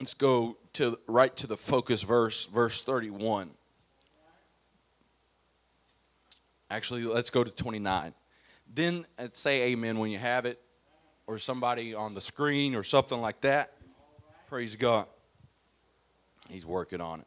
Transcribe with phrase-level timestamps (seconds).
[0.00, 3.50] Let's go to right to the focus verse, verse 31.
[6.70, 8.14] Actually, let's go to 29.
[8.72, 10.60] Then uh, say amen when you have it,
[11.26, 13.72] or somebody on the screen or something like that.
[14.48, 15.06] Praise God.
[16.48, 17.26] He's working on it.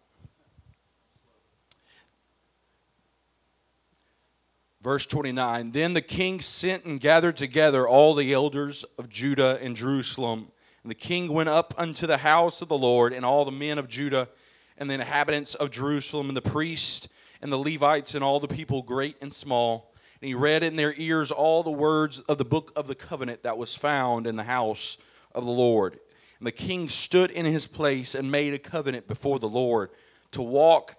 [4.82, 9.76] Verse 29 Then the king sent and gathered together all the elders of Judah and
[9.76, 10.52] Jerusalem.
[10.84, 13.78] And the king went up unto the house of the Lord, and all the men
[13.78, 14.30] of Judah
[14.78, 17.08] and the inhabitants of Jerusalem, and the priests
[17.42, 19.94] and the Levites, and all the people, great and small.
[20.22, 23.44] And he read in their ears all the words of the book of the covenant
[23.44, 24.98] that was found in the house
[25.34, 26.00] of the Lord.
[26.40, 29.90] And the king stood in his place and made a covenant before the Lord
[30.32, 30.96] to walk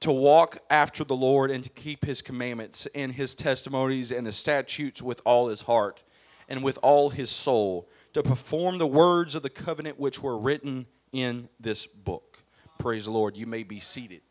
[0.00, 4.36] to walk after the Lord and to keep his commandments and his testimonies and his
[4.36, 6.02] statutes with all his heart
[6.48, 10.86] and with all his soul, to perform the words of the covenant which were written
[11.12, 12.38] in this book.
[12.78, 13.36] Praise the Lord.
[13.36, 14.22] You may be seated.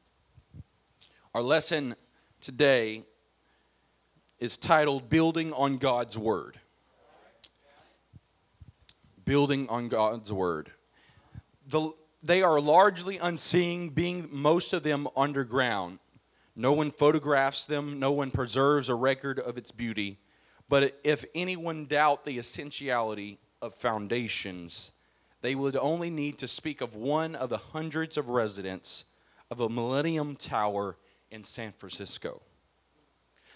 [1.36, 1.95] Our lesson
[2.42, 3.03] today
[4.39, 6.59] is titled Building on God's Word.
[9.23, 10.72] Building on God's Word.
[11.67, 11.92] The
[12.23, 15.99] they are largely unseen, being most of them underground.
[16.55, 20.17] No one photographs them, no one preserves a record of its beauty.
[20.67, 24.91] But if anyone doubt the essentiality of foundations,
[25.41, 29.05] they would only need to speak of one of the hundreds of residents
[29.52, 30.97] of a Millennium Tower
[31.31, 32.41] in San Francisco.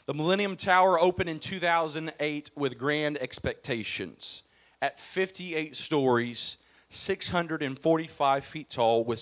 [0.06, 4.42] The Millennium Tower opened in 2008 with grand expectations.
[4.82, 6.58] At 58 stories,
[6.90, 9.20] 645 feet tall, with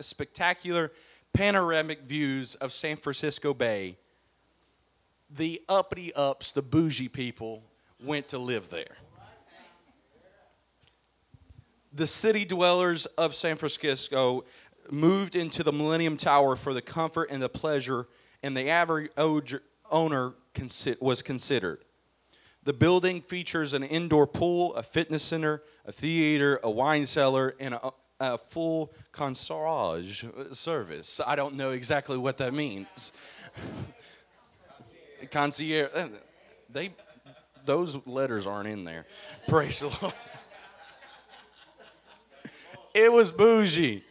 [0.00, 0.92] spectacular
[1.34, 3.98] panoramic views of San Francisco Bay.
[5.28, 7.64] The uppity ups, the bougie people,
[8.02, 8.96] went to live there.
[11.96, 14.44] The city dwellers of San Francisco
[14.90, 18.08] moved into the Millennium Tower for the comfort and the pleasure,
[18.42, 20.34] and the average owner
[21.00, 21.84] was considered.
[22.64, 27.74] The building features an indoor pool, a fitness center, a theater, a wine cellar, and
[27.74, 31.20] a, a full concierge service.
[31.24, 33.12] I don't know exactly what that means.
[35.30, 35.90] concierge.
[36.70, 36.92] They,
[37.64, 39.06] those letters aren't in there.
[39.46, 40.14] Praise the Lord.
[42.94, 44.04] It was bougie.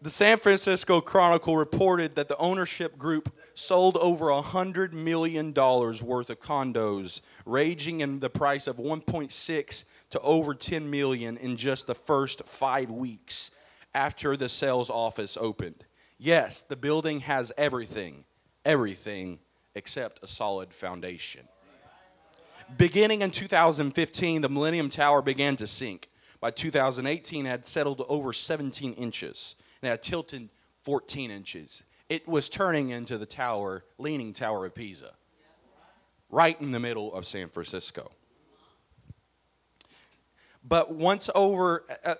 [0.00, 6.38] The San Francisco Chronicle reported that the ownership group sold over $100 million worth of
[6.38, 12.46] condos, ranging in the price of 1.6 to over 10 million in just the first
[12.46, 13.50] five weeks
[13.92, 15.84] after the sales office opened.
[16.18, 18.24] Yes, the building has everything,
[18.64, 19.40] everything
[19.74, 21.48] except a solid foundation.
[22.76, 26.08] Beginning in 2015, the Millennium Tower began to sink.
[26.40, 30.48] By 2018, it had settled over 17 inches and had tilted
[30.82, 31.82] 14 inches.
[32.08, 35.12] It was turning into the tower, leaning Tower of Pisa,
[36.30, 38.12] right in the middle of San Francisco.
[40.62, 42.14] But once over, uh,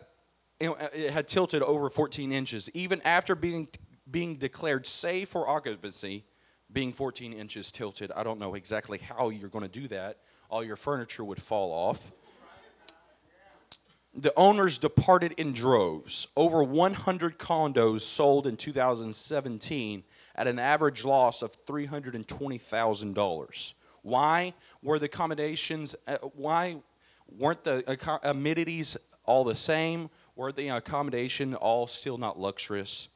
[0.61, 2.71] uh, it had tilted over 14 inches.
[2.73, 3.69] Even after being,
[4.09, 6.25] being declared safe for occupancy,
[6.73, 10.19] being 14 inches tilted, I don't know exactly how you're going to do that.
[10.49, 12.11] All your furniture would fall off
[14.17, 16.27] the owners departed in droves.
[16.37, 23.75] Over 100 condos sold in 2017 at an average loss of $320,000.
[24.03, 26.77] Why were the accommodations, uh, why
[27.29, 30.09] weren't the amenities all the same?
[30.35, 33.09] Were the accommodation all still not luxurious?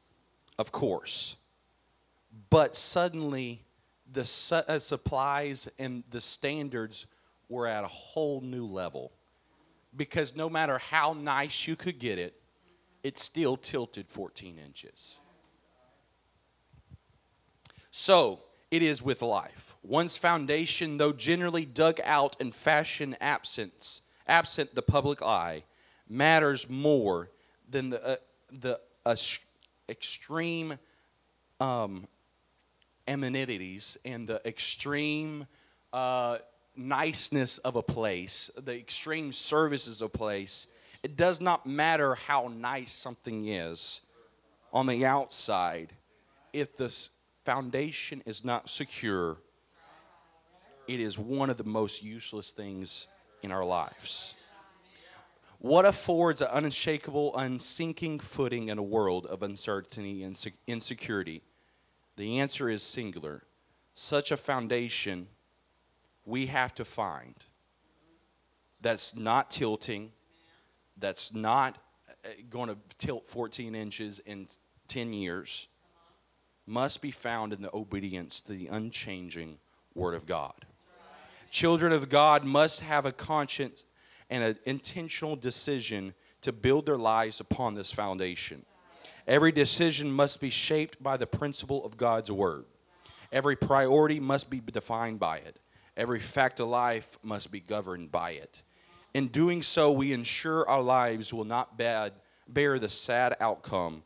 [0.59, 1.37] Of course.
[2.49, 3.63] But suddenly,
[4.11, 7.05] the su- uh, supplies and the standards
[7.51, 9.11] were at a whole new level
[9.95, 12.33] because no matter how nice you could get it,
[13.03, 15.17] it still tilted 14 inches.
[17.91, 18.39] So
[18.69, 19.75] it is with life.
[19.83, 25.63] One's foundation, though generally dug out and fashioned absence, absent the public eye,
[26.07, 27.29] matters more
[27.69, 28.15] than the, uh,
[28.51, 29.15] the uh,
[29.89, 30.77] extreme
[31.59, 32.07] um,
[33.07, 35.47] amenities and the extreme
[35.91, 36.37] uh,
[36.75, 40.67] niceness of a place, the extreme services of a place,
[41.03, 44.01] it does not matter how nice something is
[44.71, 45.93] on the outside.
[46.53, 46.93] If the
[47.45, 49.37] foundation is not secure,
[50.87, 53.07] it is one of the most useless things
[53.41, 54.35] in our lives.
[55.59, 60.35] What affords an unshakable, unsinking footing in a world of uncertainty and
[60.65, 61.43] insecurity?
[62.17, 63.43] The answer is singular.
[63.93, 65.27] Such a foundation
[66.25, 67.35] we have to find
[68.81, 70.11] that's not tilting,
[70.97, 71.77] that's not
[72.25, 74.47] uh, going to tilt 14 inches in
[74.87, 75.67] 10 years
[76.65, 79.57] must be found in the obedience to the unchanging
[79.93, 80.65] Word of God.
[81.49, 83.83] Children of God must have a conscience
[84.29, 88.65] and an intentional decision to build their lives upon this foundation.
[89.27, 92.65] Every decision must be shaped by the principle of God's Word.
[93.31, 95.59] Every priority must be defined by it.
[95.97, 98.63] Every fact of life must be governed by it.
[99.13, 102.13] In doing so, we ensure our lives will not bad,
[102.47, 104.03] bear the sad outcome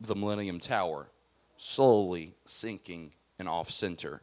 [0.00, 1.08] of the Millennium Tower,
[1.56, 4.22] slowly sinking and off center.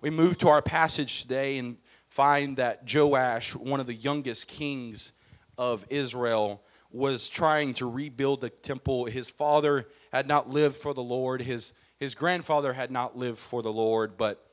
[0.00, 1.76] We move to our passage today and
[2.08, 5.12] find that Joash, one of the youngest kings
[5.56, 9.06] of Israel, was trying to rebuild the temple.
[9.06, 13.62] His father had not lived for the Lord, his, his grandfather had not lived for
[13.62, 14.44] the Lord, but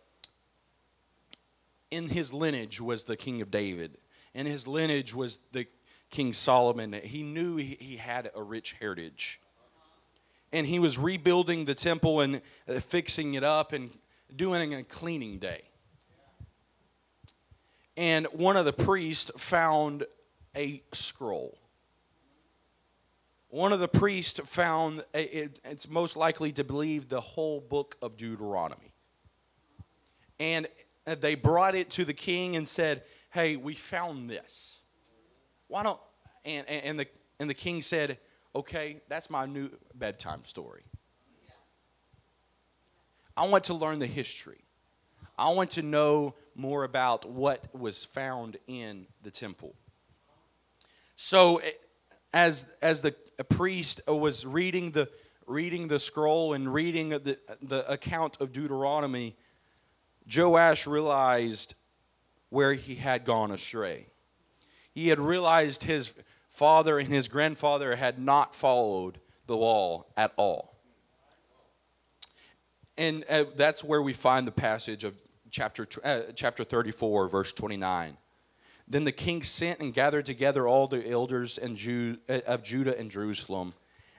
[1.91, 3.97] in his lineage was the king of David.
[4.33, 5.67] In his lineage was the
[6.09, 6.93] King Solomon.
[7.03, 9.39] He knew he, he had a rich heritage.
[10.53, 13.91] And he was rebuilding the temple and uh, fixing it up and
[14.35, 15.61] doing a cleaning day.
[17.95, 20.05] And one of the priests found
[20.55, 21.57] a scroll.
[23.49, 28.15] One of the priests found, it, it's most likely to believe, the whole book of
[28.15, 28.93] Deuteronomy.
[30.39, 30.67] And
[31.05, 34.79] they brought it to the king and said, Hey, we found this.
[35.67, 35.99] Why don't,
[36.43, 37.07] and, and, the,
[37.39, 38.17] and the king said,
[38.55, 40.83] Okay, that's my new bedtime story.
[43.35, 44.63] I want to learn the history.
[45.37, 49.73] I want to know more about what was found in the temple.
[51.15, 51.71] So, eh,
[52.33, 53.15] as, as the
[53.49, 55.09] priest was reading the,
[55.47, 59.35] reading the scroll and reading the, the account of Deuteronomy,
[60.33, 61.75] Joash realized
[62.49, 64.07] where he had gone astray.
[64.93, 66.13] He had realized his
[66.49, 70.77] father and his grandfather had not followed the law at all.
[72.97, 75.15] And uh, that's where we find the passage of
[75.49, 78.17] chapter, uh, chapter 34, verse 29.
[78.87, 82.97] Then the king sent and gathered together all the elders and Jew, uh, of Judah
[82.97, 83.73] and Jerusalem.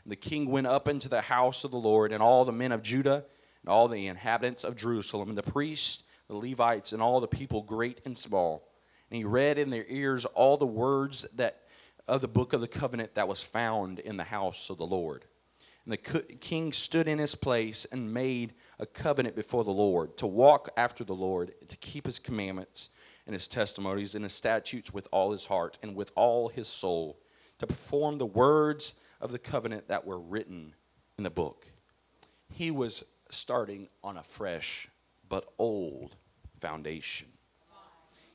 [0.04, 2.72] And the king went up into the house of the Lord, and all the men
[2.72, 3.24] of Judah
[3.62, 7.62] and all the inhabitants of Jerusalem, and the priests, the Levites, and all the people,
[7.62, 8.68] great and small.
[9.10, 11.62] And he read in their ears all the words that
[12.08, 15.24] of the book of the covenant that was found in the house of the Lord.
[15.84, 20.26] And the king stood in his place and made a covenant before the Lord to
[20.26, 22.90] walk after the Lord, to keep his commandments
[23.26, 27.18] and his testimonies and his statutes with all his heart and with all his soul,
[27.58, 30.74] to perform the words of the covenant that were written
[31.18, 31.66] in the book.
[32.48, 34.88] He was starting on a fresh
[35.29, 36.17] but old
[36.61, 37.29] foundation.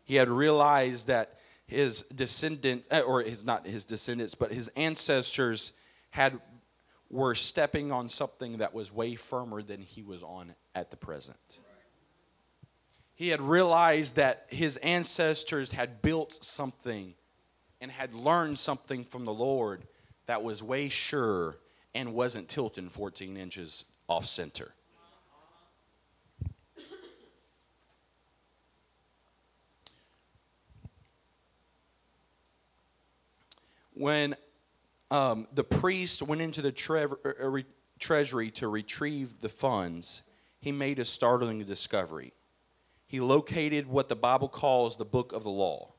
[0.03, 5.73] He had realized that his descendant uh, or his not his descendants but his ancestors
[6.09, 6.39] had
[7.09, 11.59] were stepping on something that was way firmer than he was on at the present
[13.15, 17.13] he had realized that his ancestors had built something
[17.81, 19.85] and had learned something from the lord
[20.25, 21.57] that was way sure
[21.93, 24.73] and wasn't tilting 14 inches off center
[33.99, 34.35] when
[35.11, 37.57] um, the priest went into the tre- uh, uh,
[37.99, 40.21] treasury to retrieve the funds,
[40.59, 42.33] he made a startling discovery.
[43.05, 45.93] He located what the Bible calls the book of the law.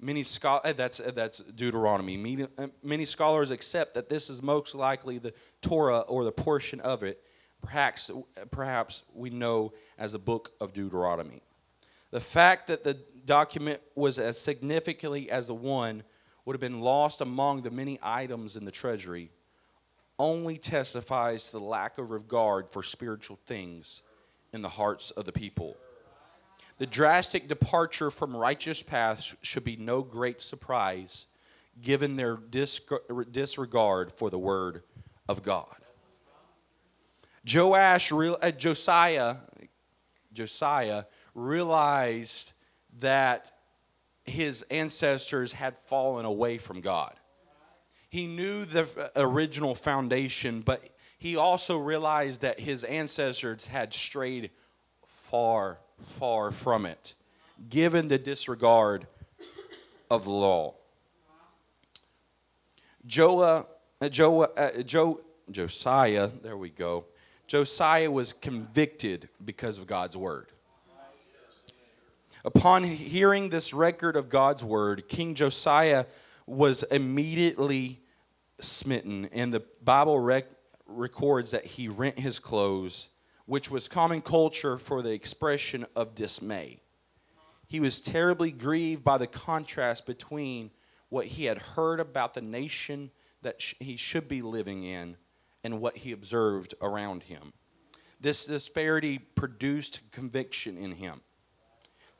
[0.00, 2.16] Many scholars, uh, that's, that's Deuteronomy.
[2.16, 2.48] Many,
[2.82, 7.22] many scholars accept that this is most likely the Torah or the portion of it,
[7.60, 8.10] perhaps,
[8.50, 11.42] perhaps we know as the book of Deuteronomy.
[12.10, 12.94] The fact that the
[13.24, 16.02] document was as significantly as the one
[16.50, 19.30] would have been lost among the many items in the treasury
[20.18, 24.02] only testifies to the lack of regard for spiritual things
[24.52, 25.76] in the hearts of the people.
[26.78, 31.26] The drastic departure from righteous paths should be no great surprise
[31.80, 32.36] given their
[33.30, 34.82] disregard for the word
[35.28, 35.76] of God.
[37.48, 39.36] Joash, uh, Josiah,
[40.32, 42.54] Josiah realized
[42.98, 43.52] that
[44.30, 47.14] his ancestors had fallen away from God.
[48.08, 50.82] He knew the original foundation, but
[51.18, 54.50] he also realized that his ancestors had strayed
[55.30, 57.14] far, far from it,
[57.68, 59.06] given the disregard
[60.10, 60.74] of the law.
[63.06, 63.66] Joah,
[64.00, 65.20] uh, Joah, uh, jo,
[65.50, 67.06] Josiah, there we go.
[67.46, 70.48] Josiah was convicted because of God's word.
[72.44, 76.06] Upon hearing this record of God's word, King Josiah
[76.46, 78.00] was immediately
[78.60, 80.46] smitten, and the Bible rec-
[80.86, 83.10] records that he rent his clothes,
[83.46, 86.80] which was common culture for the expression of dismay.
[87.66, 90.70] He was terribly grieved by the contrast between
[91.08, 93.10] what he had heard about the nation
[93.42, 95.16] that sh- he should be living in
[95.62, 97.52] and what he observed around him.
[98.20, 101.20] This disparity produced conviction in him.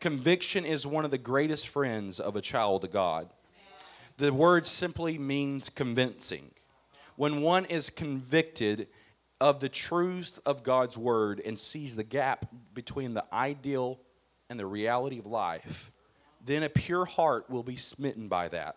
[0.01, 3.29] Conviction is one of the greatest friends of a child of God.
[4.17, 6.53] The word simply means convincing.
[7.17, 8.89] When one is convicted
[9.43, 14.01] of the truth of God's word and sees the gap between the ideal
[14.49, 15.93] and the reality of life,
[16.43, 18.77] then a pure heart will be smitten by that.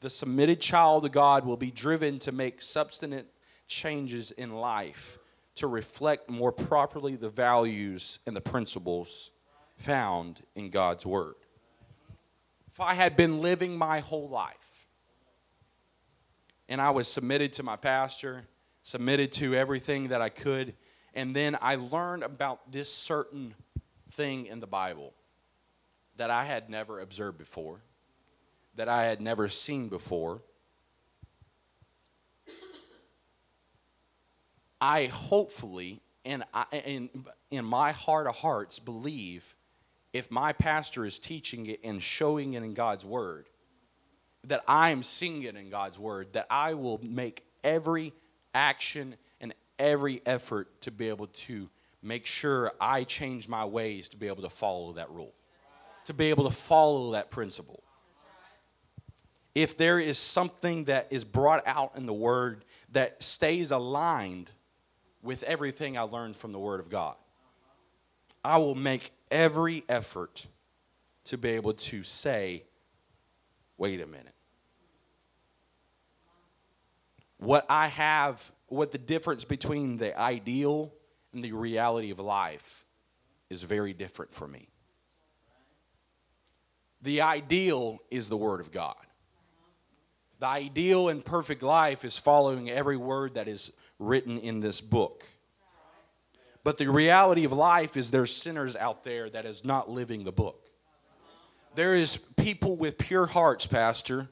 [0.00, 3.26] The submitted child of God will be driven to make substantive
[3.66, 5.18] changes in life
[5.56, 9.30] to reflect more properly the values and the principles
[9.76, 11.34] found in God's Word.
[12.72, 14.86] If I had been living my whole life
[16.68, 18.44] and I was submitted to my pastor,
[18.82, 20.74] submitted to everything that I could,
[21.14, 23.54] and then I learned about this certain
[24.12, 25.14] thing in the Bible
[26.16, 27.80] that I had never observed before,
[28.74, 30.42] that I had never seen before.
[34.80, 37.08] I hopefully and in,
[37.50, 39.54] in my heart of hearts believe
[40.16, 43.46] if my pastor is teaching it and showing it in God's word,
[44.44, 48.12] that I am seeing it in God's word, that I will make every
[48.54, 51.68] action and every effort to be able to
[52.02, 55.34] make sure I change my ways to be able to follow that rule,
[56.04, 57.82] to be able to follow that principle.
[59.54, 64.50] If there is something that is brought out in the word that stays aligned
[65.26, 67.16] with everything I learned from the Word of God.
[68.44, 70.46] I will make every effort
[71.24, 72.64] to be able to say,
[73.76, 74.34] wait a minute.
[77.38, 80.92] What I have, what the difference between the ideal
[81.32, 82.86] and the reality of life
[83.50, 84.68] is very different for me.
[87.02, 88.96] The ideal is the Word of God.
[90.38, 95.24] The ideal and perfect life is following every word that is written in this book.
[96.66, 100.32] But the reality of life is there's sinners out there that is not living the
[100.32, 100.68] book.
[101.76, 104.28] There is people with pure hearts, Pastor.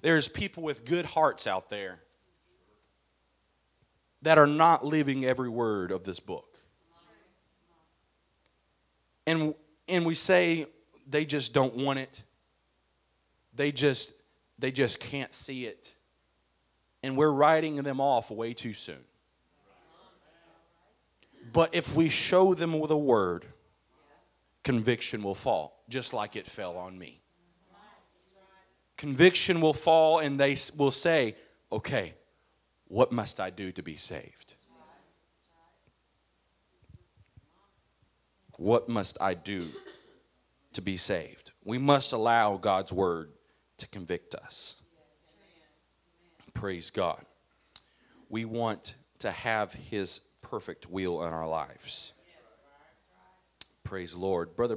[0.00, 1.98] There's people with good hearts out there
[4.22, 6.56] that are not living every word of this book.
[9.26, 9.54] And,
[9.86, 10.64] and we say
[11.06, 12.22] they just don't want it.
[13.54, 14.14] They just
[14.58, 15.92] they just can't see it
[17.02, 19.04] and we're writing them off way too soon.
[21.52, 23.46] But if we show them with a word,
[24.62, 27.20] conviction will fall, just like it fell on me.
[28.96, 31.36] Conviction will fall, and they will say,
[31.72, 32.14] Okay,
[32.88, 34.54] what must I do to be saved?
[38.56, 39.68] What must I do
[40.74, 41.52] to be saved?
[41.64, 43.30] We must allow God's word
[43.78, 44.76] to convict us.
[46.52, 47.24] Praise God.
[48.28, 52.12] We want to have His perfect will in our lives.
[53.84, 54.56] Praise the Lord.
[54.56, 54.76] Brother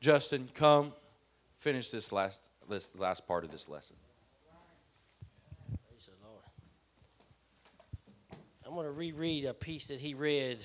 [0.00, 0.92] Justin, come
[1.58, 3.96] finish this last, this last part of this lesson.
[5.88, 6.44] Praise the Lord.
[8.64, 10.58] I'm going to reread a piece that he read.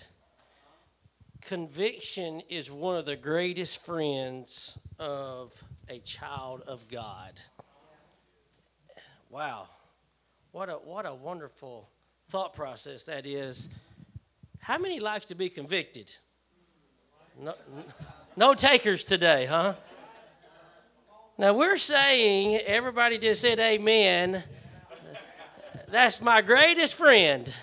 [1.41, 5.51] Conviction is one of the greatest friends of
[5.89, 7.39] a child of God.
[9.29, 9.67] Wow.
[10.51, 11.89] What a what a wonderful
[12.29, 13.67] thought process that is.
[14.65, 16.09] How many likes to be convicted?
[17.39, 17.53] No,
[18.35, 19.75] no takers today, huh?
[21.37, 24.43] Now we're saying everybody just said amen.
[25.87, 27.53] That's my greatest friend.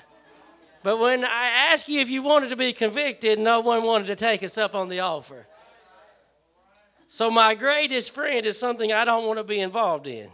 [0.85, 4.15] But when I asked you if you wanted to be convicted, no one wanted to
[4.15, 5.49] take us up on the offer.
[7.09, 10.29] So my greatest friend is something I don't want to be involved in.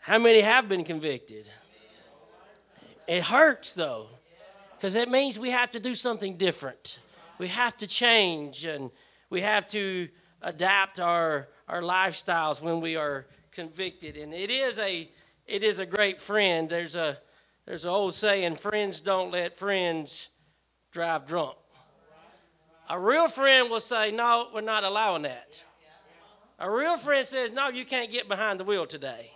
[0.00, 1.46] How many have been convicted?
[3.06, 4.08] It hurts though,
[4.78, 7.00] because it means we have to do something different.
[7.38, 8.92] We have to change and
[9.28, 10.08] we have to
[10.40, 14.16] adapt our, our lifestyles when we are convicted.
[14.16, 15.10] And it is a
[15.46, 16.70] it is a great friend.
[16.70, 17.18] There's a
[17.66, 20.28] there's an old saying, friends don't let friends
[20.92, 21.56] drive drunk.
[22.88, 25.64] A real friend will say, No, we're not allowing that.
[26.60, 29.32] A real friend says, No, you can't get behind the wheel today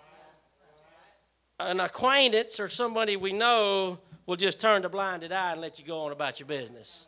[1.58, 5.84] an acquaintance or somebody we know will just turn the blinded eye and let you
[5.84, 7.06] go on about your business.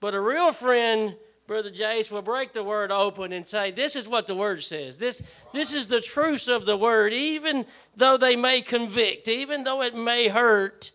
[0.00, 1.16] But a real friend
[1.48, 4.98] Brother Jace will break the word open and say, This is what the word says.
[4.98, 7.64] This, this is the truth of the word, even
[7.96, 10.90] though they may convict, even though it may hurt.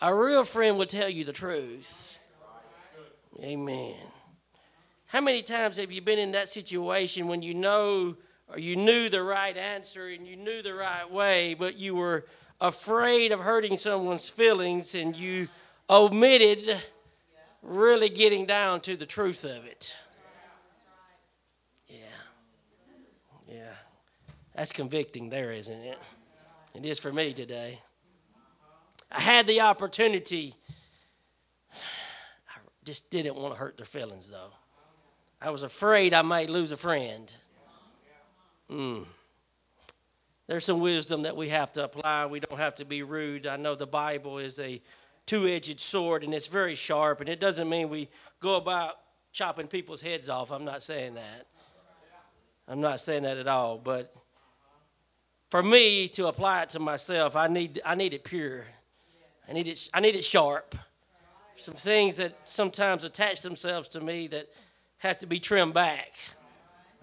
[0.00, 2.18] A real friend will tell you the truth.
[3.40, 3.94] Amen.
[5.06, 8.16] How many times have you been in that situation when you know
[8.48, 12.26] or you knew the right answer and you knew the right way, but you were
[12.62, 15.48] afraid of hurting someone's feelings and you
[15.90, 16.80] omitted
[17.60, 19.94] really getting down to the truth of it.
[21.88, 21.96] Yeah.
[23.48, 23.74] Yeah.
[24.54, 25.98] That's convicting there, isn't it?
[26.74, 27.80] It is for me today.
[29.10, 30.54] I had the opportunity.
[32.48, 34.52] I just didn't want to hurt their feelings, though.
[35.40, 37.34] I was afraid I might lose a friend.
[38.70, 39.04] Mm.
[40.52, 42.26] There's some wisdom that we have to apply.
[42.26, 43.46] We don't have to be rude.
[43.46, 44.82] I know the Bible is a
[45.24, 48.96] two edged sword and it's very sharp, and it doesn't mean we go about
[49.32, 50.50] chopping people's heads off.
[50.50, 51.46] I'm not saying that.
[52.68, 53.78] I'm not saying that at all.
[53.78, 54.14] But
[55.50, 58.66] for me to apply it to myself, I need, I need it pure.
[59.48, 60.76] I need it, I need it sharp.
[61.56, 64.50] Some things that sometimes attach themselves to me that
[64.98, 66.12] have to be trimmed back.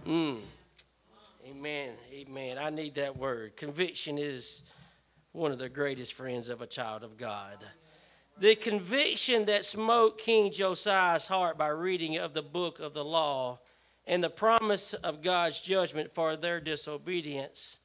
[0.05, 0.41] Mm.
[1.49, 1.93] Amen.
[2.13, 2.57] Amen.
[2.59, 3.57] I need that word.
[3.57, 4.61] Conviction is
[5.31, 7.65] one of the greatest friends of a child of God.
[8.37, 13.61] The conviction that smote King Josiah's heart by reading of the book of the law
[14.05, 17.79] and the promise of God's judgment for their disobedience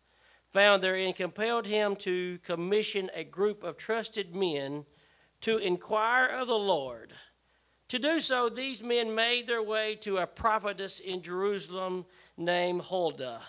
[0.53, 4.85] found therein compelled him to commission a group of trusted men
[5.41, 7.15] to inquire of the Lord.
[7.89, 12.05] To do so, these men made their way to a prophetess in Jerusalem
[12.37, 13.41] named Huldah.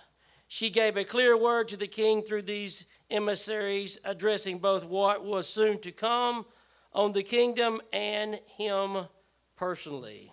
[0.48, 5.48] She gave a clear word to the king through these emissaries, addressing both what was
[5.48, 6.46] soon to come
[6.94, 9.08] on the kingdom and him
[9.56, 10.32] personally.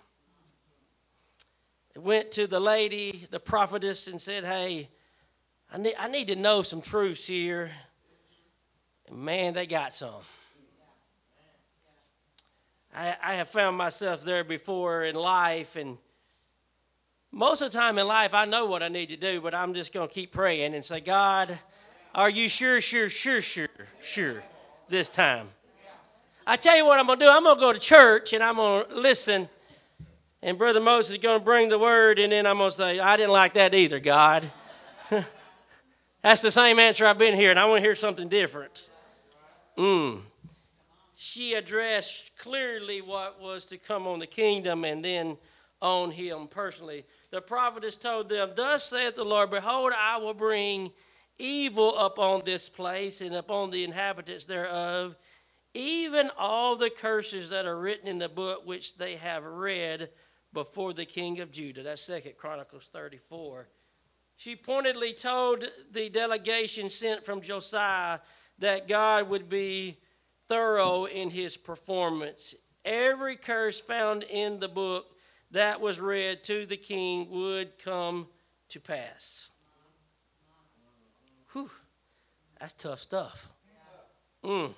[1.97, 4.89] Went to the lady, the prophetess, and said, Hey,
[5.71, 7.71] I need, I need to know some truths here.
[9.07, 10.23] And man, they got some.
[12.95, 15.99] I, I have found myself there before in life, and
[17.33, 19.73] most of the time in life, I know what I need to do, but I'm
[19.73, 21.59] just going to keep praying and say, God,
[22.15, 23.69] are you sure, sure, sure, sure,
[24.03, 24.43] sure
[24.91, 25.49] this time?
[26.47, 27.31] I tell you what I'm going to do.
[27.31, 29.49] I'm going to go to church and I'm going to listen.
[30.43, 32.99] And Brother Moses is going to bring the word, and then I'm going to say,
[32.99, 34.45] I didn't like that either, God.
[36.23, 37.59] That's the same answer I've been hearing.
[37.59, 38.89] I want to hear something different.
[39.79, 40.23] Mm.
[41.15, 45.39] She addressed clearly what was to come on the kingdom and then
[45.81, 47.05] on him personally.
[47.33, 50.93] The prophetess told them, Thus saith the Lord, Behold, I will bring
[51.39, 55.17] evil upon this place and upon the inhabitants thereof,
[55.73, 60.11] even all the curses that are written in the book which they have read
[60.53, 61.83] before the king of Judah.
[61.83, 63.67] That's Second Chronicles 34.
[64.37, 68.19] She pointedly told the delegation sent from Josiah
[68.59, 70.01] that God would be
[70.49, 72.55] thorough in his performance.
[72.85, 75.07] Every curse found in the book
[75.53, 78.27] that was read to the king would come
[78.71, 79.49] to pass.
[81.53, 81.71] Whew,
[82.59, 83.49] that's tough stuff.
[84.45, 84.75] Mm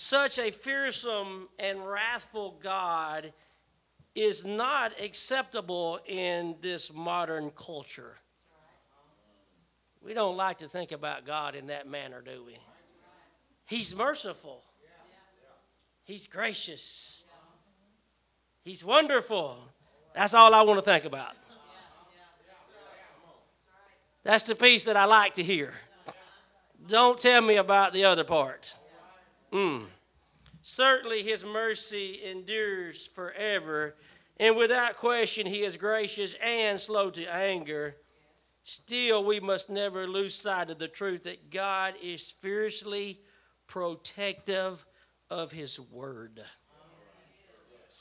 [0.00, 3.34] such a fearsome and wrathful God
[4.14, 8.16] is not acceptable in this modern culture.
[10.02, 12.56] We don't like to think about God in that manner, do we?
[13.66, 14.62] He's merciful,
[16.04, 17.26] He's gracious,
[18.62, 19.58] He's wonderful.
[20.14, 21.34] That's all I want to think about.
[24.22, 25.72] That's the piece that I like to hear.
[26.86, 28.74] Don't tell me about the other part.
[29.52, 29.86] Mm.
[30.62, 33.96] Certainly, his mercy endures forever,
[34.38, 37.96] and without question, he is gracious and slow to anger.
[38.62, 43.20] Still, we must never lose sight of the truth that God is fiercely
[43.66, 44.84] protective
[45.30, 46.42] of his word.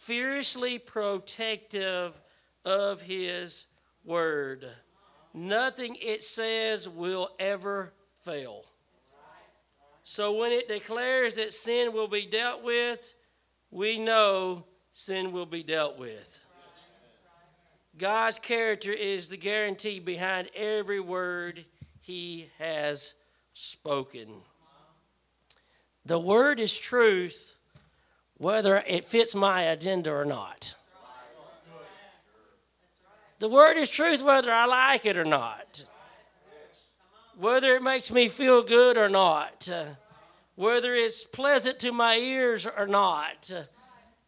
[0.10, 2.20] Fiercely protective
[2.66, 3.68] of his
[4.04, 4.66] word.
[5.36, 7.94] Nothing it says will ever
[8.26, 8.64] fail.
[10.04, 13.14] So when it declares that sin will be dealt with,
[13.70, 16.44] we know sin will be dealt with.
[17.96, 21.66] God's character is the guarantee behind every word
[22.02, 23.14] he has
[23.54, 24.28] spoken.
[26.04, 27.59] The word is truth,
[28.40, 30.74] whether it fits my agenda or not.
[33.38, 35.86] The word is truth, whether I like it or not
[37.40, 39.70] whether it makes me feel good or not,
[40.56, 43.50] whether it's pleasant to my ears or not,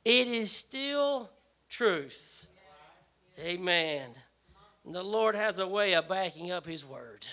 [0.06, 1.30] it is still
[1.70, 2.48] truth.
[3.38, 4.12] Amen.
[4.86, 7.28] And the Lord has a way of backing up His word.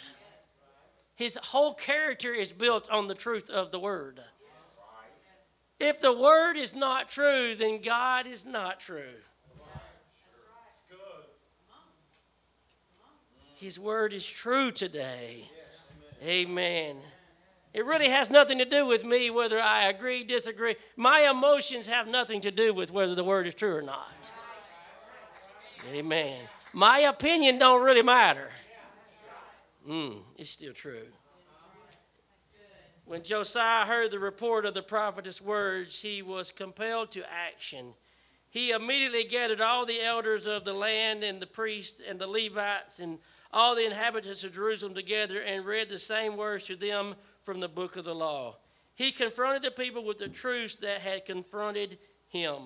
[1.15, 4.21] His whole character is built on the truth of the word.
[5.81, 9.15] If the word is not true, then God is not true.
[13.55, 15.51] His word is true today.
[16.23, 16.97] Amen.
[17.75, 20.77] It really has nothing to do with me whether I agree, disagree.
[20.97, 24.31] My emotions have nothing to do with whether the word is true or not.
[25.93, 26.43] Amen.
[26.73, 28.49] My opinion don't really matter.
[29.89, 31.07] Mm, it's still true.
[33.09, 37.95] When Josiah heard the report of the prophetess' words, he was compelled to action.
[38.51, 42.99] He immediately gathered all the elders of the land and the priests and the Levites
[42.99, 43.19] and
[43.51, 47.69] all the inhabitants of Jerusalem together and read the same words to them from the
[47.69, 48.57] book of the law.
[48.95, 51.97] He confronted the people with the truths that had confronted
[52.29, 52.65] him.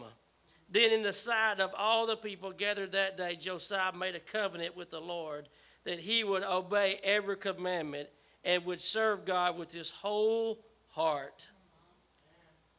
[0.68, 4.76] Then, in the sight of all the people gathered that day, Josiah made a covenant
[4.76, 5.48] with the Lord
[5.84, 8.08] that he would obey every commandment
[8.44, 11.46] and would serve God with his whole heart.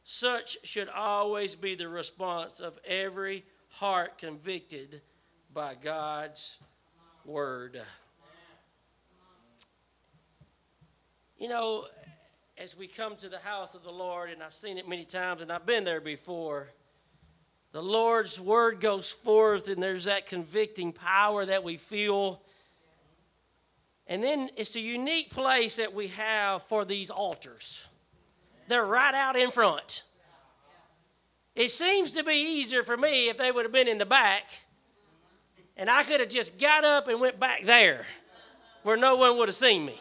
[0.04, 5.00] Such should always be the response of every heart convicted
[5.52, 6.58] by God's
[7.24, 7.80] word.
[11.38, 11.86] You know,
[12.56, 15.42] as we come to the house of the Lord, and I've seen it many times
[15.42, 16.68] and I've been there before,
[17.72, 22.40] the Lord's word goes forth, and there's that convicting power that we feel.
[24.06, 27.88] And then it's a unique place that we have for these altars.
[28.68, 30.02] They're right out in front.
[31.54, 34.44] It seems to be easier for me if they would have been in the back,
[35.76, 38.06] and I could have just got up and went back there
[38.82, 39.98] where no one would have seen me.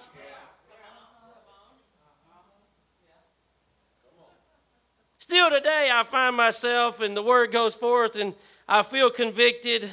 [5.18, 8.34] Still today, I find myself, and the word goes forth, and
[8.68, 9.90] I feel convicted.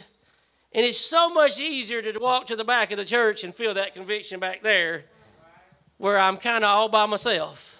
[0.72, 3.74] And it's so much easier to walk to the back of the church and feel
[3.74, 5.04] that conviction back there
[5.98, 7.76] where I'm kind of all by myself.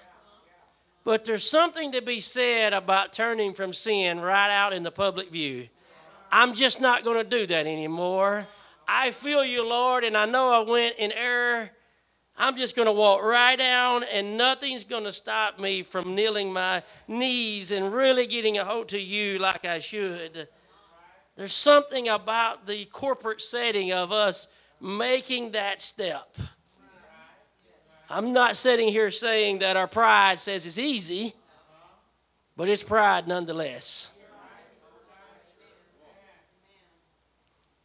[1.05, 5.31] But there's something to be said about turning from sin right out in the public
[5.31, 5.69] view.
[6.31, 8.47] I'm just not going to do that anymore.
[8.87, 11.71] I feel you, Lord, and I know I went in error,
[12.37, 16.53] I'm just going to walk right down, and nothing's going to stop me from kneeling
[16.53, 20.49] my knees and really getting a hold to you like I should.
[21.41, 24.47] There's something about the corporate setting of us
[24.79, 26.37] making that step.
[28.11, 31.33] I'm not sitting here saying that our pride says it's easy,
[32.59, 34.11] but it's pride nonetheless.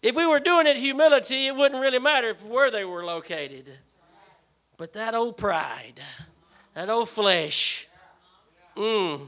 [0.01, 3.69] If we were doing it humility, it wouldn't really matter where they were located.
[4.75, 6.01] But that old pride,
[6.73, 7.87] that old flesh,
[8.75, 9.27] mm.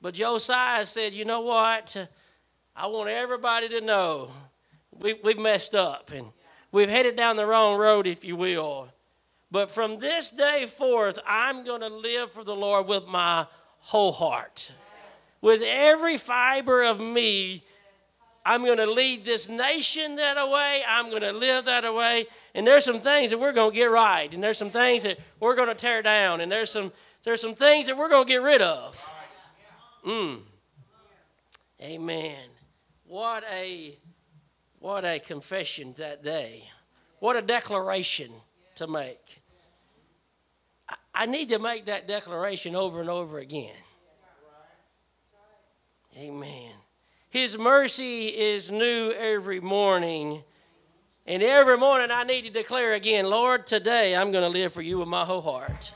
[0.00, 1.96] But Josiah said, you know what?
[2.80, 4.30] I want everybody to know
[4.90, 6.28] we, we've messed up and
[6.72, 8.88] we've headed down the wrong road, if you will.
[9.50, 13.46] But from this day forth, I'm going to live for the Lord with my
[13.80, 14.72] whole heart.
[15.42, 17.64] With every fiber of me,
[18.46, 20.82] I'm going to lead this nation that way.
[20.88, 22.28] I'm going to live that way.
[22.54, 25.18] And there's some things that we're going to get right, and there's some things that
[25.38, 26.92] we're going to tear down, and there's some
[27.24, 29.06] there's some things that we're going to get rid of.
[30.06, 30.40] Mm.
[31.82, 32.38] Amen.
[33.10, 33.98] What a
[34.78, 36.62] what a confession that day.
[37.18, 38.30] What a declaration
[38.76, 39.42] to make.
[41.12, 43.74] I, need to make that declaration over and over again.
[46.16, 46.70] Amen.
[47.30, 50.44] His mercy is new every morning.
[51.26, 54.82] And every morning I need to declare again, Lord, today I'm going to live for
[54.82, 55.92] you with my whole heart.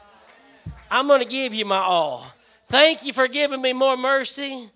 [0.90, 2.26] I'm going to give you my all.
[2.68, 4.68] Thank you for giving me more mercy,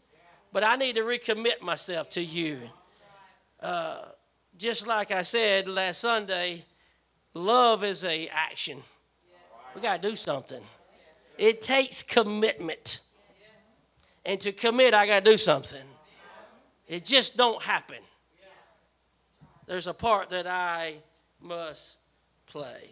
[0.52, 2.60] but I need to recommit myself to you.
[3.60, 4.04] Uh,
[4.56, 6.64] just like I said last Sunday,
[7.34, 8.82] love is a action.
[9.74, 10.62] We got to do something.
[11.36, 13.00] It takes commitment.
[14.24, 15.84] And to commit, I got to do something.
[16.86, 17.98] It just don't happen.
[19.66, 20.96] There's a part that I
[21.40, 21.96] must
[22.46, 22.90] play.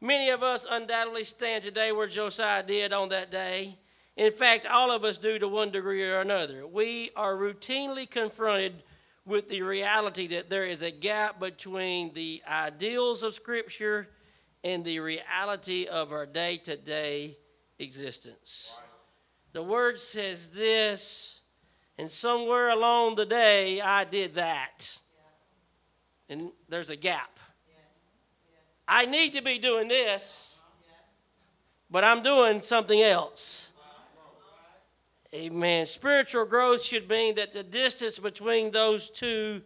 [0.00, 3.78] Many of us undoubtedly stand today where Josiah did on that day.
[4.16, 6.66] In fact, all of us do to one degree or another.
[6.66, 8.82] We are routinely confronted
[9.26, 14.08] with the reality that there is a gap between the ideals of Scripture
[14.62, 17.38] and the reality of our day to day
[17.78, 18.76] existence.
[19.52, 21.40] The Word says this
[21.98, 24.98] and somewhere along the day, I did that.
[26.28, 27.38] And there's a gap.
[28.86, 30.62] I need to be doing this,
[31.90, 33.70] but I'm doing something else.
[35.34, 35.84] Amen.
[35.86, 39.62] Spiritual growth should mean that the distance between those two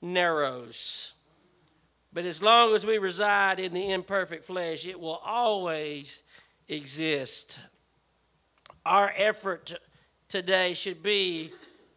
[0.00, 1.14] narrows.
[2.12, 6.22] But as long as we reside in the imperfect flesh, it will always
[6.68, 7.58] exist.
[8.86, 9.74] Our effort
[10.28, 11.50] today should be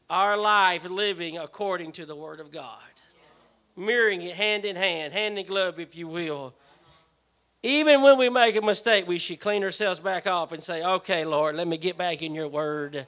[0.09, 2.79] our life living according to the Word of God,
[3.77, 6.55] mirroring it hand in hand, hand in glove, if you will.
[7.63, 11.25] Even when we make a mistake, we should clean ourselves back off and say, Okay,
[11.25, 13.05] Lord, let me get back in your Word.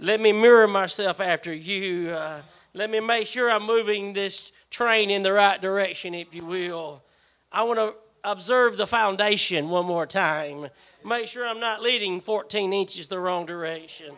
[0.00, 2.10] Let me mirror myself after you.
[2.10, 2.42] Uh,
[2.74, 7.02] let me make sure I'm moving this train in the right direction, if you will.
[7.50, 10.68] I want to observe the foundation one more time.
[11.04, 14.14] Make sure I'm not leading 14 inches the wrong direction.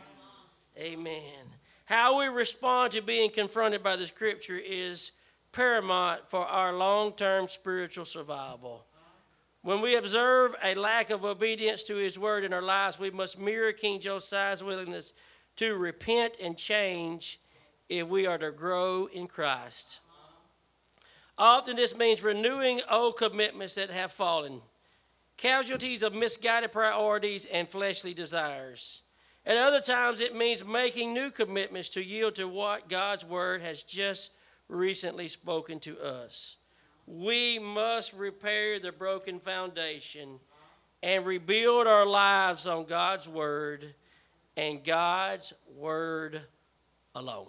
[0.79, 1.23] Amen.
[1.85, 5.13] How we respond to being confronted by the scripture is
[5.53, 8.85] paramount for our long term spiritual survival.
[9.63, 13.39] When we observe a lack of obedience to his word in our lives, we must
[13.39, 15.13] mirror King Josiah's willingness
[15.57, 17.41] to repent and change
[17.89, 19.99] if we are to grow in Christ.
[21.37, 24.63] Often this means renewing old commitments that have fallen,
[25.37, 29.03] casualties of misguided priorities and fleshly desires.
[29.45, 33.83] At other times, it means making new commitments to yield to what God's Word has
[33.83, 34.31] just
[34.69, 36.57] recently spoken to us.
[37.13, 40.39] We must repair the broken foundation
[41.03, 43.95] and rebuild our lives on God's Word
[44.57, 46.41] and God's Word
[47.17, 47.49] alone.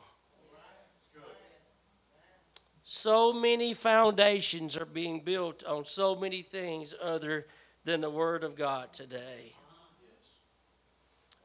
[2.83, 7.45] So many foundations are being built on so many things other
[7.85, 9.53] than the Word of God today.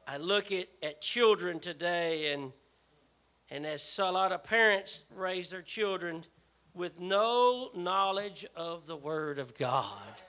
[0.07, 2.51] I look at, at children today, and,
[3.51, 6.25] and as a lot of parents raise their children
[6.77, 10.21] with no knowledge of the Word of God.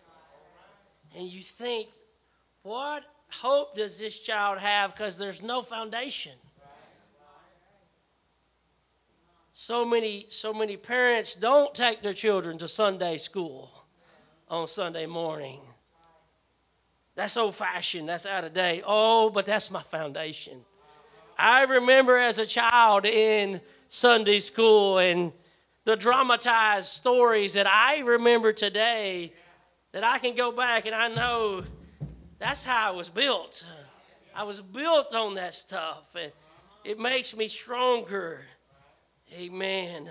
[1.17, 1.89] And you think,
[2.63, 6.33] what hope does this child have because there's no foundation?
[9.61, 13.69] so many so many parents don't take their children to Sunday school
[14.49, 15.61] on Sunday morning.
[17.17, 18.85] That's old fashioned, that's out of date.
[18.87, 20.61] Oh, but that's my foundation.
[21.37, 25.33] I remember as a child in Sunday school and
[25.85, 29.33] the dramatized stories that I remember today
[29.93, 31.64] that I can go back and I know
[32.38, 33.64] that's how I was built.
[34.35, 36.31] I was built on that stuff and
[36.85, 38.43] it makes me stronger.
[39.33, 40.09] Amen.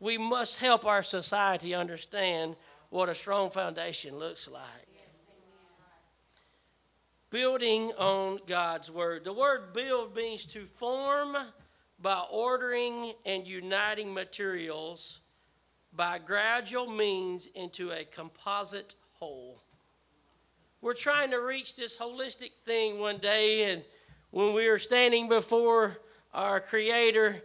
[0.00, 2.56] We must help our society understand
[2.90, 4.62] what a strong foundation looks like.
[7.30, 9.24] Building on God's Word.
[9.24, 11.36] The word build means to form
[12.00, 15.20] by ordering and uniting materials
[15.92, 19.60] by gradual means into a composite whole.
[20.80, 23.82] We're trying to reach this holistic thing one day, and
[24.30, 25.98] when we are standing before
[26.32, 27.42] our Creator,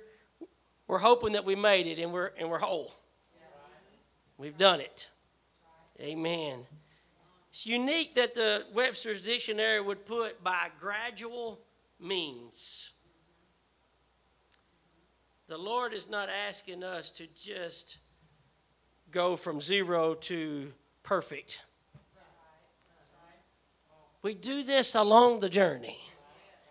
[0.88, 2.94] we're hoping that we made it and we're, and we're whole.
[4.38, 5.08] We've done it.
[6.00, 6.60] Amen.
[7.50, 11.60] It's unique that the Webster's Dictionary would put by gradual
[12.00, 12.93] means.
[15.48, 17.98] The Lord is not asking us to just
[19.12, 20.72] go from zero to
[21.04, 21.60] perfect.
[24.22, 26.00] We do this along the journey.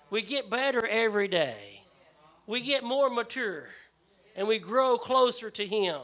[0.08, 1.82] We get better every day.
[2.46, 3.66] We get more mature
[4.34, 6.02] and we grow closer to Him.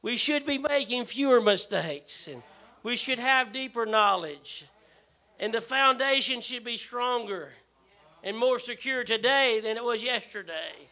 [0.00, 2.42] We should be making fewer mistakes and
[2.82, 4.64] we should have deeper knowledge.
[5.38, 7.50] And the foundation should be stronger
[8.24, 10.88] and more secure today than it was yesterday.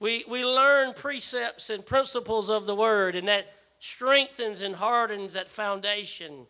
[0.00, 3.46] We, we learn precepts and principles of the Word, and that
[3.78, 6.46] strengthens and hardens that foundation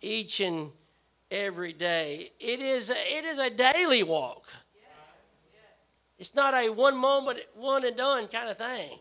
[0.00, 0.70] each and
[1.30, 2.32] every day.
[2.38, 4.48] It is a, it is a daily walk.
[6.18, 8.98] It's not a one moment, one and done kind of thing,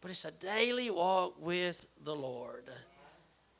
[0.00, 2.64] but it's a daily walk with the Lord.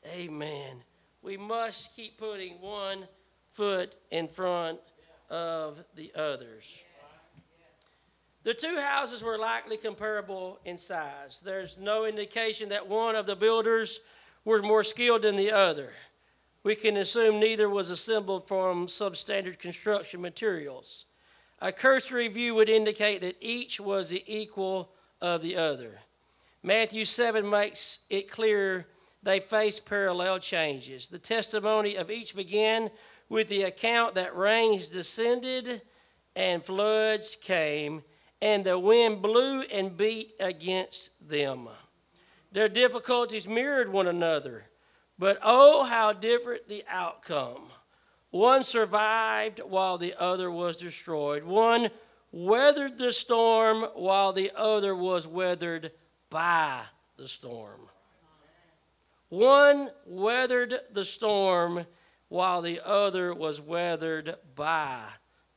[0.05, 0.83] Amen.
[1.21, 3.07] We must keep putting one
[3.53, 4.79] foot in front
[5.29, 6.81] of the others.
[8.43, 11.41] The two houses were likely comparable in size.
[11.43, 14.01] There's no indication that one of the builders
[14.43, 15.91] were more skilled than the other.
[16.63, 21.05] We can assume neither was assembled from substandard construction materials.
[21.61, 25.99] A cursory view would indicate that each was the equal of the other.
[26.61, 28.87] Matthew 7 makes it clear
[29.23, 31.07] they faced parallel changes.
[31.07, 32.91] The testimony of each began
[33.29, 35.81] with the account that rains descended
[36.35, 38.03] and floods came,
[38.43, 41.69] and the wind blew and beat against them.
[42.51, 44.65] Their difficulties mirrored one another,
[45.17, 47.69] but oh, how different the outcome.
[48.31, 51.45] One survived while the other was destroyed.
[51.45, 51.89] One
[52.33, 55.93] weathered the storm while the other was weathered
[56.29, 56.81] by
[57.15, 57.87] the storm.
[59.29, 61.85] One weathered the storm
[62.27, 65.05] while the other was weathered by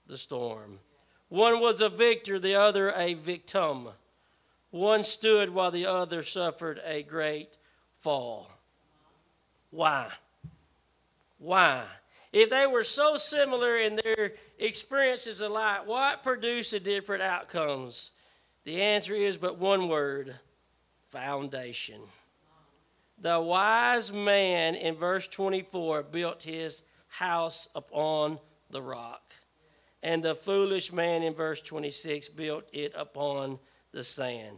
[0.06, 0.78] the storm.
[1.28, 3.88] One was a victor, the other a victim.
[4.70, 7.50] One stood while the other suffered a great
[8.00, 8.50] fall.
[9.70, 10.12] Why?
[11.38, 11.84] Why?
[12.32, 18.10] If they were so similar in their experiences alike, what produced the different outcomes?
[18.64, 20.34] The answer is but one word
[21.10, 22.00] foundation.
[23.18, 28.38] The wise man in verse 24 built his house upon
[28.70, 29.25] the rock,
[30.06, 33.58] and the foolish man in verse 26 built it upon
[33.90, 34.56] the sand.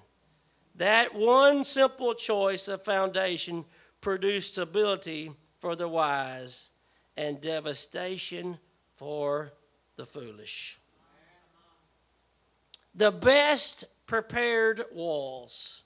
[0.75, 3.65] That one simple choice of foundation
[4.03, 6.69] produced stability for the wise
[7.17, 8.59] and devastation
[8.97, 9.55] for
[9.97, 10.79] the foolish.
[12.95, 15.83] The best prepared walls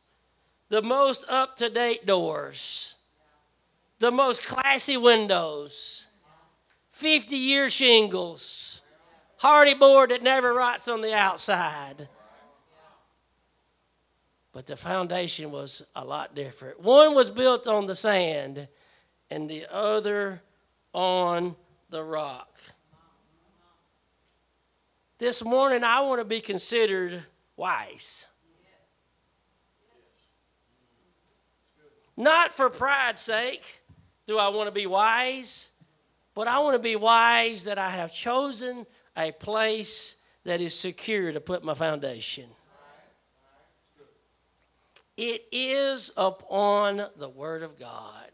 [0.70, 2.96] the most up to date doors,
[4.00, 6.06] the most classy windows,
[6.90, 8.81] 50 year shingles,
[9.42, 12.08] Hardie board that never rots on the outside.
[14.52, 16.80] But the foundation was a lot different.
[16.80, 18.68] One was built on the sand,
[19.30, 20.42] and the other
[20.92, 21.56] on
[21.90, 22.60] the rock.
[25.18, 27.24] This morning, I want to be considered
[27.56, 28.26] wise.
[32.16, 33.80] Not for pride's sake
[34.26, 35.68] do I want to be wise,
[36.34, 41.32] but I want to be wise that I have chosen a place that is secure
[41.32, 42.46] to put my foundation.
[45.16, 48.30] It is upon the Word of God.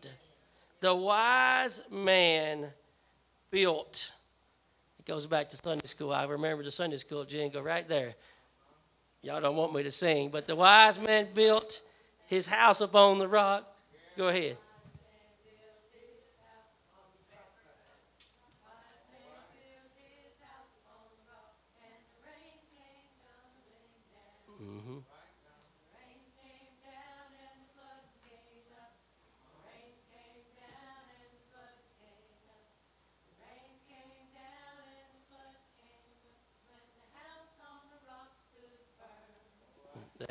[0.81, 2.69] The wise man
[3.51, 4.13] built.
[5.01, 6.13] It goes back to Sunday school.
[6.13, 8.15] I remember the Sunday school jingle right there.
[9.23, 11.83] Y'all don't want me to sing, but the wise man built
[12.27, 13.67] his house upon the rock.
[14.17, 14.57] Go ahead.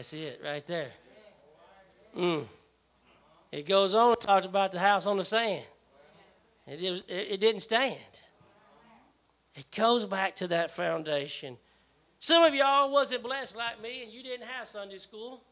[0.08, 0.92] That's it right there.
[2.16, 2.46] Mm.
[3.52, 5.66] It goes on and talks about the house on the sand.
[6.66, 7.98] It, it, it didn't stand.
[9.54, 11.58] It goes back to that foundation.
[12.20, 15.44] Some of y'all wasn't blessed like me, and you didn't have Sunday school.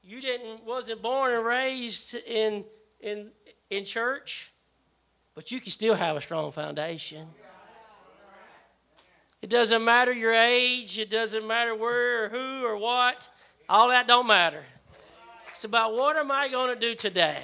[0.00, 2.64] You didn't wasn't born and raised in
[3.00, 3.32] in
[3.68, 4.52] in church,
[5.34, 7.26] but you can still have a strong foundation.
[9.44, 10.98] It doesn't matter your age.
[10.98, 13.28] It doesn't matter where or who or what.
[13.68, 14.64] All that don't matter.
[15.50, 17.42] It's about what am I going to do today?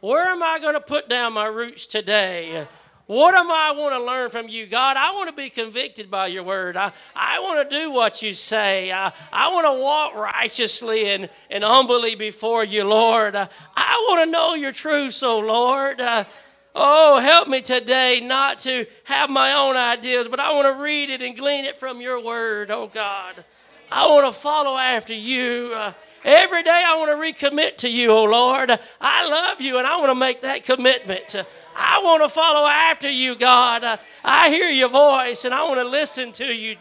[0.00, 2.66] Where am I going to put down my roots today?
[3.06, 4.98] What am I want to learn from you, God?
[4.98, 6.76] I want to be convicted by your word.
[6.76, 8.92] I, I want to do what you say.
[8.92, 13.34] I, I want to walk righteously and, and humbly before you, Lord.
[13.34, 16.02] I, I want to know your truth, so Lord.
[16.02, 16.26] Uh,
[16.74, 21.10] oh, help me today not to have my own ideas, but I want to read
[21.10, 23.44] it and glean it from your word, oh God.
[23.90, 25.72] I want to follow after you.
[25.74, 25.92] Uh,
[26.24, 28.70] Every day I want to recommit to you, oh Lord.
[28.98, 31.36] I love you and I want to make that commitment.
[31.76, 33.98] I want to follow after you, God.
[34.24, 36.76] I hear your voice and I want to listen to you.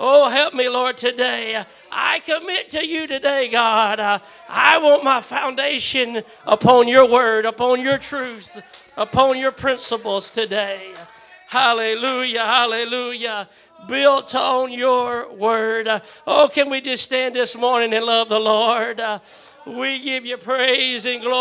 [0.00, 1.62] Oh, help me, Lord, today.
[1.92, 4.00] I commit to you today, God.
[4.48, 8.62] I want my foundation upon your word, upon your truth,
[8.96, 10.94] upon your principles today.
[11.48, 13.48] Hallelujah, hallelujah
[13.86, 16.02] built on your word.
[16.26, 19.00] Oh, can we just stand this morning and love the Lord?
[19.66, 21.36] We give you praise and glory.